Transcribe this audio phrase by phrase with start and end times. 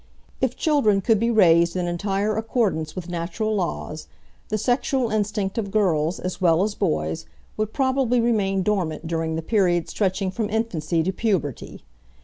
[0.41, 4.07] If children could be raised in entire accordance with natural laws,
[4.49, 9.43] the sexual instinct of girls as well as boys would probably remain dormant during the
[9.43, 11.83] period stretching from infancy to puberty.